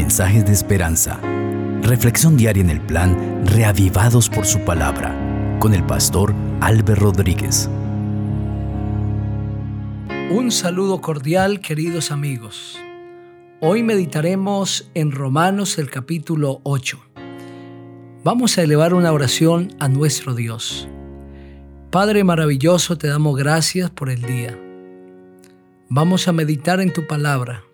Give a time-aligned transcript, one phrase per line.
[0.00, 1.20] Mensajes de esperanza.
[1.82, 5.14] Reflexión diaria en el plan Reavivados por su palabra
[5.60, 7.68] con el pastor Álvaro Rodríguez.
[10.30, 12.78] Un saludo cordial, queridos amigos.
[13.60, 16.98] Hoy meditaremos en Romanos el capítulo 8.
[18.24, 20.88] Vamos a elevar una oración a nuestro Dios.
[21.90, 24.58] Padre maravilloso, te damos gracias por el día.
[25.90, 27.64] Vamos a meditar en tu palabra,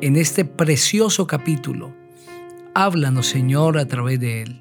[0.00, 1.94] en este precioso capítulo.
[2.74, 4.60] Háblanos, Señor, a través de él.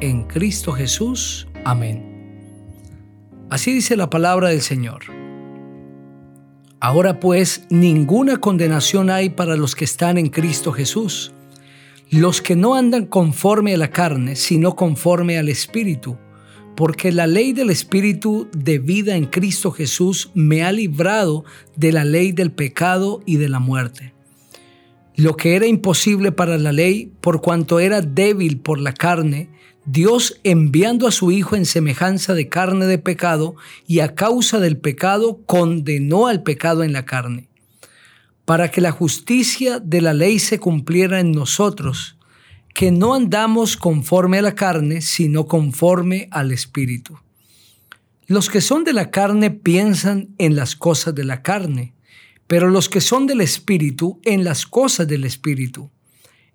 [0.00, 1.46] En Cristo Jesús.
[1.64, 2.12] Amén.
[3.50, 5.02] Así dice la palabra del Señor.
[6.80, 11.32] Ahora pues, ninguna condenación hay para los que están en Cristo Jesús,
[12.10, 16.18] los que no andan conforme a la carne, sino conforme al Espíritu,
[16.74, 21.44] porque la ley del Espíritu de vida en Cristo Jesús me ha librado
[21.76, 24.11] de la ley del pecado y de la muerte.
[25.16, 29.50] Lo que era imposible para la ley, por cuanto era débil por la carne,
[29.84, 34.78] Dios enviando a su Hijo en semejanza de carne de pecado y a causa del
[34.78, 37.48] pecado condenó al pecado en la carne,
[38.44, 42.16] para que la justicia de la ley se cumpliera en nosotros,
[42.74, 47.18] que no andamos conforme a la carne, sino conforme al Espíritu.
[48.26, 51.92] Los que son de la carne piensan en las cosas de la carne,
[52.46, 55.90] pero los que son del Espíritu en las cosas del Espíritu.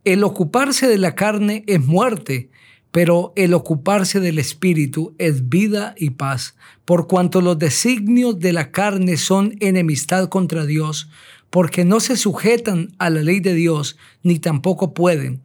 [0.03, 2.49] El ocuparse de la carne es muerte,
[2.91, 8.71] pero el ocuparse del Espíritu es vida y paz, por cuanto los designios de la
[8.71, 11.09] carne son enemistad contra Dios,
[11.49, 15.41] porque no se sujetan a la ley de Dios, ni tampoco pueden.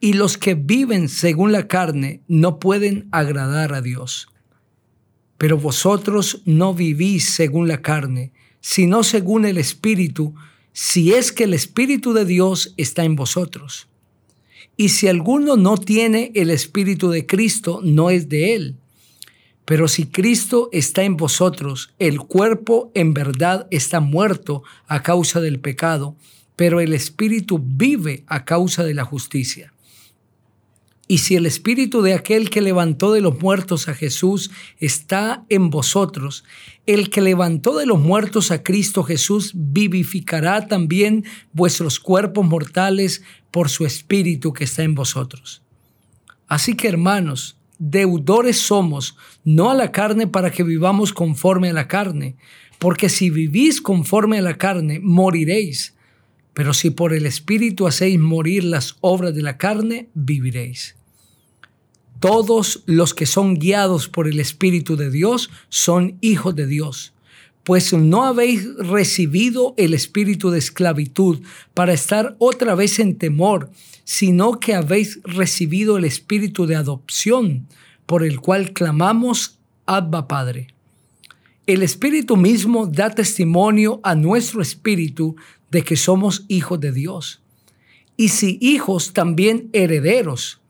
[0.00, 4.28] Y los que viven según la carne no pueden agradar a Dios.
[5.38, 8.32] Pero vosotros no vivís según la carne,
[8.66, 10.34] sino según el Espíritu,
[10.72, 13.88] si es que el Espíritu de Dios está en vosotros.
[14.74, 18.76] Y si alguno no tiene el Espíritu de Cristo, no es de él.
[19.66, 25.60] Pero si Cristo está en vosotros, el cuerpo en verdad está muerto a causa del
[25.60, 26.16] pecado,
[26.56, 29.73] pero el Espíritu vive a causa de la justicia.
[31.06, 35.68] Y si el espíritu de aquel que levantó de los muertos a Jesús está en
[35.68, 36.44] vosotros,
[36.86, 43.68] el que levantó de los muertos a Cristo Jesús vivificará también vuestros cuerpos mortales por
[43.68, 45.62] su espíritu que está en vosotros.
[46.48, 51.86] Así que hermanos, deudores somos, no a la carne para que vivamos conforme a la
[51.86, 52.36] carne,
[52.78, 55.93] porque si vivís conforme a la carne, moriréis
[56.54, 60.96] pero si por el Espíritu hacéis morir las obras de la carne, viviréis.
[62.20, 67.12] Todos los que son guiados por el Espíritu de Dios son hijos de Dios,
[67.64, 71.40] pues no habéis recibido el espíritu de esclavitud
[71.72, 73.70] para estar otra vez en temor,
[74.04, 77.66] sino que habéis recibido el espíritu de adopción,
[78.06, 80.68] por el cual clamamos, Abba Padre.
[81.66, 85.36] El Espíritu mismo da testimonio a nuestro espíritu
[85.74, 87.42] de que somos hijos de Dios.
[88.16, 90.60] Y si hijos, también herederos,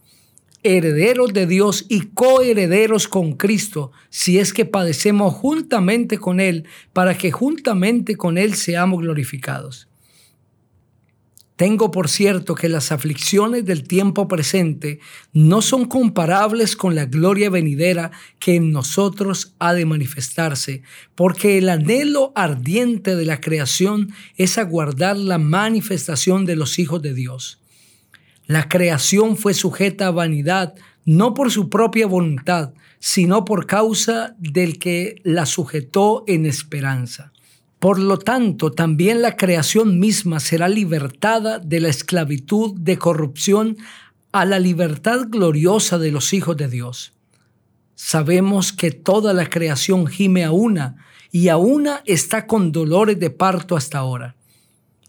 [0.62, 7.18] herederos de Dios y coherederos con Cristo, si es que padecemos juntamente con Él, para
[7.18, 9.88] que juntamente con Él seamos glorificados.
[11.56, 14.98] Tengo por cierto que las aflicciones del tiempo presente
[15.32, 18.10] no son comparables con la gloria venidera
[18.40, 20.82] que en nosotros ha de manifestarse,
[21.14, 27.14] porque el anhelo ardiente de la creación es aguardar la manifestación de los hijos de
[27.14, 27.60] Dios.
[28.46, 34.80] La creación fue sujeta a vanidad, no por su propia voluntad, sino por causa del
[34.80, 37.33] que la sujetó en esperanza.
[37.78, 43.76] Por lo tanto, también la creación misma será libertada de la esclavitud de corrupción
[44.32, 47.12] a la libertad gloriosa de los hijos de Dios.
[47.94, 50.96] Sabemos que toda la creación gime a una
[51.30, 54.36] y a una está con dolores de parto hasta ahora.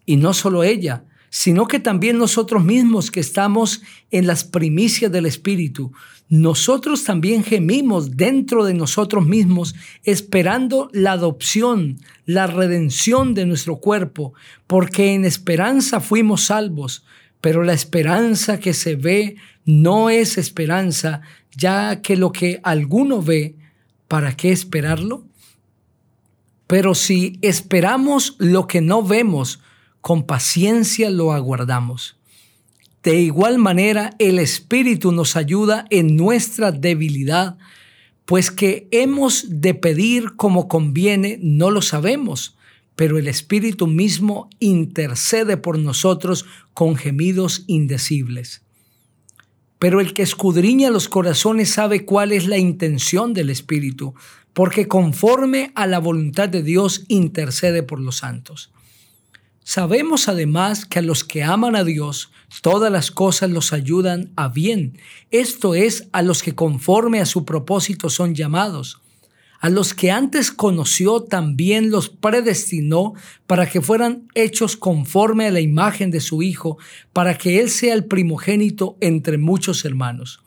[0.06, 1.06] Y no solo ella,
[1.38, 5.92] sino que también nosotros mismos que estamos en las primicias del Espíritu,
[6.30, 14.34] nosotros también gemimos dentro de nosotros mismos esperando la adopción, la redención de nuestro cuerpo,
[14.66, 17.04] porque en esperanza fuimos salvos,
[17.42, 19.36] pero la esperanza que se ve
[19.66, 21.20] no es esperanza,
[21.52, 23.58] ya que lo que alguno ve,
[24.08, 25.26] ¿para qué esperarlo?
[26.66, 29.60] Pero si esperamos lo que no vemos,
[30.06, 32.16] con paciencia lo aguardamos.
[33.02, 37.57] De igual manera, el Espíritu nos ayuda en nuestra debilidad,
[38.25, 42.56] pues que hemos de pedir como conviene no lo sabemos,
[42.96, 48.62] pero el Espíritu mismo intercede por nosotros con gemidos indecibles.
[49.80, 54.13] Pero el que escudriña los corazones sabe cuál es la intención del Espíritu,
[54.54, 58.69] porque conforme a la voluntad de Dios intercede por los santos.
[59.67, 62.29] Sabemos además que a los que aman a Dios,
[62.62, 65.00] todas las cosas los ayudan a bien.
[65.31, 69.01] Esto es, a los que conforme a su propósito son llamados.
[69.59, 73.15] A los que antes conoció también los predestinó
[73.47, 76.77] para que fueran hechos conforme a la imagen de su Hijo,
[77.12, 80.44] para que Él sea el primogénito entre muchos hermanos.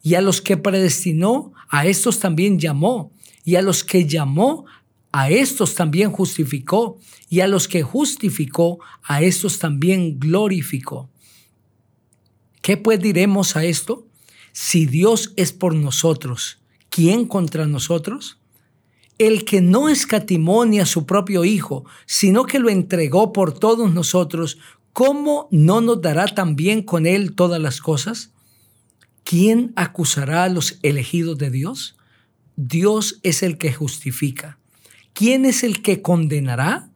[0.00, 3.10] Y a los que predestinó, a estos también llamó
[3.44, 4.64] y a los que llamó,
[5.16, 11.08] a estos también justificó, y a los que justificó, a estos también glorificó.
[12.62, 14.08] ¿Qué pues diremos a esto?
[14.50, 16.58] Si Dios es por nosotros,
[16.88, 18.40] ¿quién contra nosotros?
[19.16, 23.94] El que no escatimó ni a su propio Hijo, sino que lo entregó por todos
[23.94, 24.58] nosotros,
[24.92, 28.32] ¿cómo no nos dará también con él todas las cosas?
[29.22, 31.94] ¿Quién acusará a los elegidos de Dios?
[32.56, 34.58] Dios es el que justifica.
[35.14, 36.90] ¿Quién es el que condenará?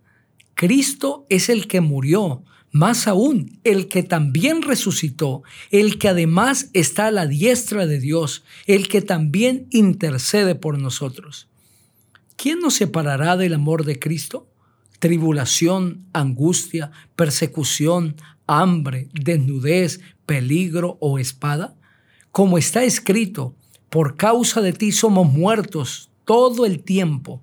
[0.55, 2.43] Cristo es el que murió,
[2.73, 8.45] más aún, el que también resucitó, el que además está a la diestra de Dios,
[8.67, 11.49] el que también intercede por nosotros.
[12.37, 14.49] ¿Quién nos separará del amor de Cristo?
[14.99, 18.17] Tribulación, angustia, persecución,
[18.49, 21.77] hambre, desnudez, peligro o espada.
[22.33, 23.55] Como está escrito,
[23.91, 27.43] por causa de ti somos muertos todo el tiempo.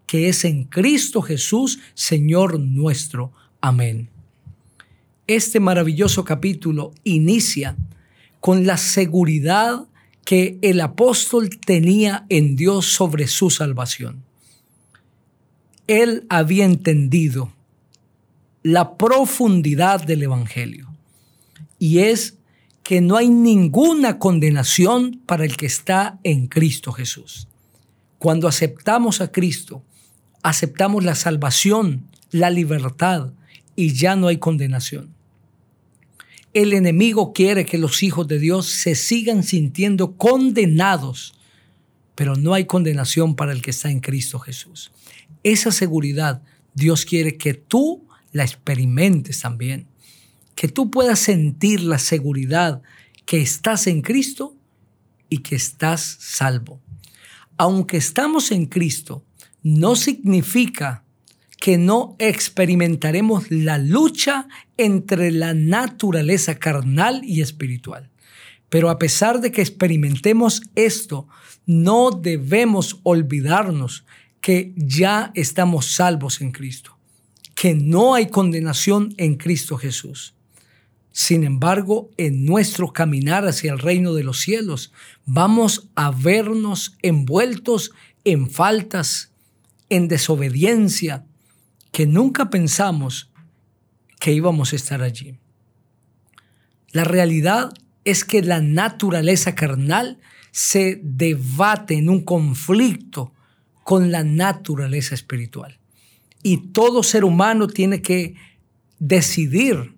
[0.11, 3.31] que es en Cristo Jesús, Señor nuestro.
[3.61, 4.09] Amén.
[5.25, 7.77] Este maravilloso capítulo inicia
[8.41, 9.87] con la seguridad
[10.25, 14.21] que el apóstol tenía en Dios sobre su salvación.
[15.87, 17.53] Él había entendido
[18.63, 20.93] la profundidad del Evangelio.
[21.79, 22.35] Y es
[22.83, 27.47] que no hay ninguna condenación para el que está en Cristo Jesús.
[28.19, 29.85] Cuando aceptamos a Cristo,
[30.43, 33.33] aceptamos la salvación, la libertad
[33.75, 35.13] y ya no hay condenación.
[36.53, 41.33] El enemigo quiere que los hijos de Dios se sigan sintiendo condenados,
[42.15, 44.91] pero no hay condenación para el que está en Cristo Jesús.
[45.43, 46.41] Esa seguridad
[46.73, 49.87] Dios quiere que tú la experimentes también.
[50.55, 52.81] Que tú puedas sentir la seguridad
[53.25, 54.55] que estás en Cristo
[55.29, 56.79] y que estás salvo.
[57.57, 59.23] Aunque estamos en Cristo,
[59.63, 61.03] no significa
[61.59, 64.47] que no experimentaremos la lucha
[64.77, 68.09] entre la naturaleza carnal y espiritual.
[68.69, 71.27] Pero a pesar de que experimentemos esto,
[71.65, 74.05] no debemos olvidarnos
[74.39, 76.97] que ya estamos salvos en Cristo
[77.61, 80.33] que no hay condenación en Cristo Jesús.
[81.11, 84.91] Sin embargo, en nuestro caminar hacia el reino de los cielos,
[85.25, 87.91] vamos a vernos envueltos
[88.23, 89.30] en faltas,
[89.91, 91.25] en desobediencia,
[91.91, 93.29] que nunca pensamos
[94.19, 95.37] que íbamos a estar allí.
[96.91, 97.73] La realidad
[98.05, 100.19] es que la naturaleza carnal
[100.51, 103.33] se debate en un conflicto
[103.83, 105.77] con la naturaleza espiritual.
[106.41, 108.35] Y todo ser humano tiene que
[108.97, 109.97] decidir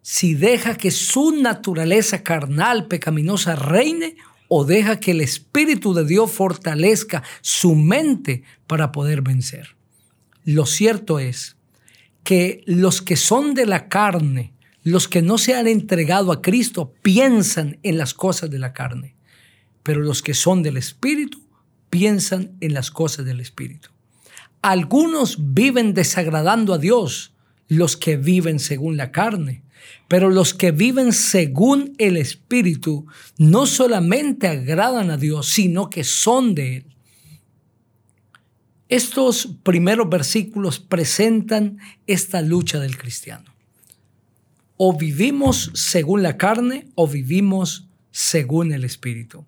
[0.00, 4.16] si deja que su naturaleza carnal pecaminosa reine
[4.48, 9.76] o deja que el Espíritu de Dios fortalezca su mente para poder vencer.
[10.44, 11.56] Lo cierto es
[12.22, 16.92] que los que son de la carne, los que no se han entregado a Cristo,
[17.02, 19.16] piensan en las cosas de la carne,
[19.82, 21.46] pero los que son del Espíritu
[21.90, 23.90] piensan en las cosas del Espíritu.
[24.62, 27.32] Algunos viven desagradando a Dios,
[27.68, 29.62] los que viven según la carne.
[30.08, 33.06] Pero los que viven según el Espíritu
[33.38, 36.96] no solamente agradan a Dios, sino que son de Él.
[38.88, 43.52] Estos primeros versículos presentan esta lucha del cristiano.
[44.76, 49.44] O vivimos según la carne o vivimos según el Espíritu.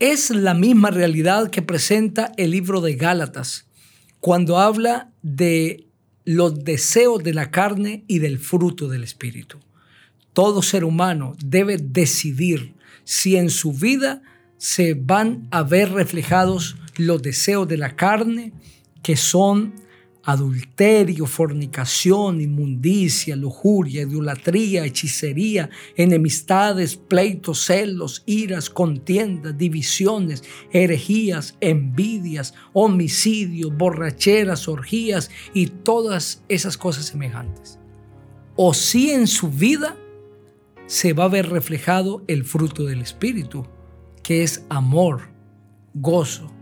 [0.00, 3.66] Es la misma realidad que presenta el libro de Gálatas
[4.20, 5.87] cuando habla de
[6.28, 9.60] los deseos de la carne y del fruto del Espíritu.
[10.34, 14.20] Todo ser humano debe decidir si en su vida
[14.58, 18.52] se van a ver reflejados los deseos de la carne,
[19.02, 19.72] que son
[20.28, 33.74] adulterio, fornicación, inmundicia, lujuria, idolatría, hechicería, enemistades, pleitos, celos, iras, contiendas, divisiones, herejías, envidias, homicidios,
[33.74, 37.78] borracheras, orgías y todas esas cosas semejantes.
[38.54, 39.96] O si en su vida
[40.84, 43.66] se va a ver reflejado el fruto del Espíritu,
[44.22, 45.30] que es amor,
[45.94, 46.52] gozo,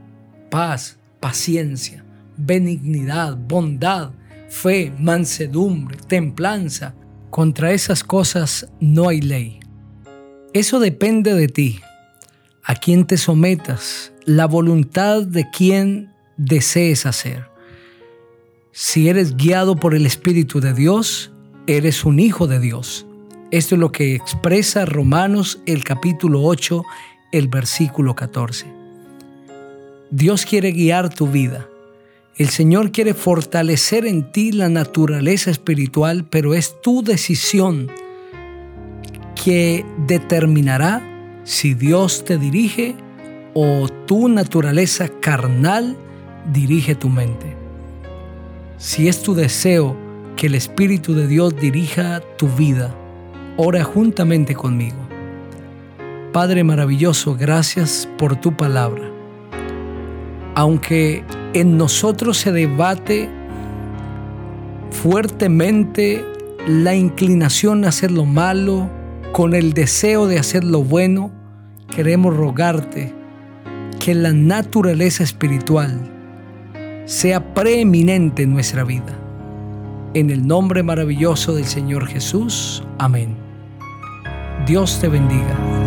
[0.50, 2.06] paz, paciencia
[2.37, 4.11] benignidad, bondad,
[4.49, 6.95] fe, mansedumbre, templanza.
[7.31, 9.61] Contra esas cosas no hay ley.
[10.52, 11.81] Eso depende de ti,
[12.62, 17.45] a quien te sometas, la voluntad de quien desees hacer.
[18.73, 21.33] Si eres guiado por el Espíritu de Dios,
[21.66, 23.07] eres un hijo de Dios.
[23.50, 26.83] Esto es lo que expresa Romanos el capítulo 8,
[27.33, 28.66] el versículo 14.
[30.11, 31.69] Dios quiere guiar tu vida.
[32.37, 37.90] El Señor quiere fortalecer en ti la naturaleza espiritual, pero es tu decisión
[39.43, 41.02] que determinará
[41.45, 42.95] si Dios te dirige
[43.55, 45.97] o tu naturaleza carnal
[46.52, 47.57] dirige tu mente.
[48.76, 49.97] Si es tu deseo
[50.37, 52.95] que el Espíritu de Dios dirija tu vida,
[53.57, 54.99] ora juntamente conmigo.
[56.35, 59.15] Padre maravilloso, gracias por tu palabra.
[60.57, 61.23] Aunque
[61.53, 63.29] en nosotros se debate
[64.91, 66.25] fuertemente
[66.67, 68.91] la inclinación a hacer lo malo
[69.33, 71.31] con el deseo de hacer lo bueno,
[71.95, 73.13] queremos rogarte
[74.01, 76.11] que la naturaleza espiritual
[77.05, 79.15] sea preeminente en nuestra vida.
[80.15, 82.83] En el nombre maravilloso del Señor Jesús.
[82.97, 83.37] Amén.
[84.67, 85.86] Dios te bendiga.